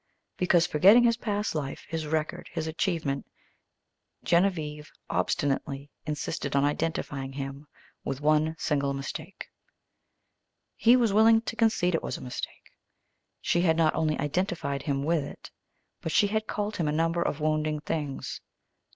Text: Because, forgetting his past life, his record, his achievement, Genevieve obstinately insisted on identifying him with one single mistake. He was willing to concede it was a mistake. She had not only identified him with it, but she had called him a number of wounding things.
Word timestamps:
Because, 0.35 0.65
forgetting 0.65 1.03
his 1.03 1.17
past 1.17 1.53
life, 1.53 1.85
his 1.87 2.07
record, 2.07 2.49
his 2.51 2.65
achievement, 2.65 3.27
Genevieve 4.23 4.89
obstinately 5.11 5.91
insisted 6.07 6.55
on 6.55 6.63
identifying 6.65 7.33
him 7.33 7.67
with 8.03 8.19
one 8.19 8.55
single 8.57 8.95
mistake. 8.95 9.47
He 10.75 10.95
was 10.95 11.13
willing 11.13 11.41
to 11.41 11.55
concede 11.55 11.93
it 11.93 12.01
was 12.01 12.17
a 12.17 12.21
mistake. 12.21 12.71
She 13.41 13.61
had 13.61 13.77
not 13.77 13.93
only 13.93 14.17
identified 14.17 14.81
him 14.81 15.03
with 15.03 15.23
it, 15.23 15.51
but 16.01 16.11
she 16.11 16.25
had 16.25 16.47
called 16.47 16.77
him 16.77 16.87
a 16.87 16.91
number 16.91 17.21
of 17.21 17.39
wounding 17.39 17.79
things. 17.79 18.41